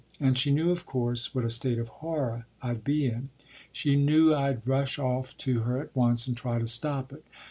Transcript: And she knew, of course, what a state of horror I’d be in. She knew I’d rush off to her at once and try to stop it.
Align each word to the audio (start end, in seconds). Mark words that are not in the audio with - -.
And 0.19 0.35
she 0.35 0.49
knew, 0.49 0.71
of 0.71 0.87
course, 0.87 1.35
what 1.35 1.45
a 1.45 1.51
state 1.51 1.77
of 1.77 1.87
horror 2.01 2.47
I’d 2.59 2.83
be 2.83 3.05
in. 3.05 3.29
She 3.71 3.95
knew 3.95 4.33
I’d 4.33 4.67
rush 4.67 4.97
off 4.97 5.37
to 5.45 5.59
her 5.59 5.77
at 5.79 5.95
once 5.95 6.25
and 6.25 6.35
try 6.35 6.57
to 6.57 6.65
stop 6.65 7.13
it. 7.13 7.23